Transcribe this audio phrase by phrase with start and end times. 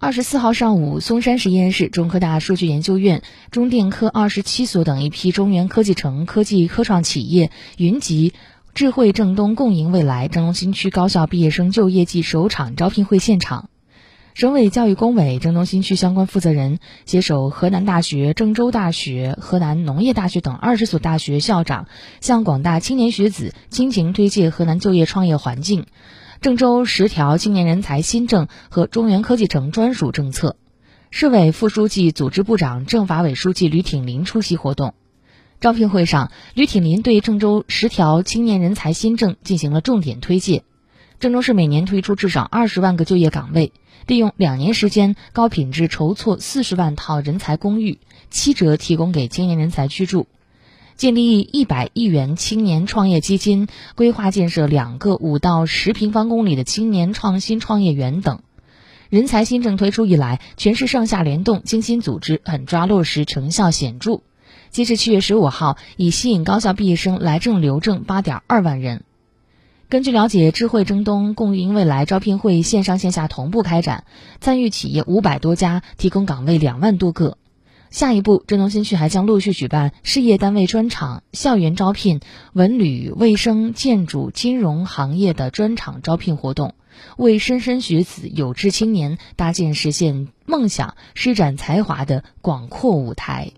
[0.00, 8.32] 二十四号上午，嵩山实验室、中科大数据研究院、中电科二十七所等一批中原科技城科技科创企业云集
[8.74, 13.70] 智慧郑东共赢未来郑东新区高校毕业生就业季首场招聘会现场。
[14.34, 21.88] 省委教育工委郑东新区相关负责人携手河南大学、郑州大学、河南农业大学等二十所大学校长，
[22.20, 25.86] 向广大青年学子倾情推介河南就业创业环境。
[26.40, 30.54] 郑州十条青年人才新政和中原科技城专属政策，
[31.10, 34.94] 市委副书记、组织部长、政法委书记吕挺林出席活动。
[35.60, 40.62] 招聘会上，吕挺林对郑州十条青年人才新政进行了重点推介。
[41.18, 43.72] 郑州市每年推出至少二十万个就业岗位，
[44.06, 47.98] 利用两年时间，高品质筹措四十万套人才公寓，
[48.30, 50.28] 七折提供给青年人才居住。
[50.98, 58.40] 建立一百亿元青年创业基金，规划建设两个五到十平方公里的青年创新创业园等。
[59.08, 64.22] 人才新政推出以来，全市上下联动，精心组织，狠抓落实，成效显著。
[64.70, 69.04] 截至七月十五号，已吸引高校毕业生来郑留郑八点二万人。
[69.88, 74.02] 根据了解，智慧征东共赢未来招聘会线上线下同步开展，
[74.40, 77.38] 参与企业五百多家，提供岗位两万多个。
[77.90, 82.20] 下一步，郑东新区还将陆续举办事业单位专场、校园招聘、
[82.52, 86.74] 文旅、卫生、建筑、金融行业的专场招聘活动，
[87.16, 93.52] 为莘莘学子、有志青年搭建实现梦想、施展才华的广阔舞台。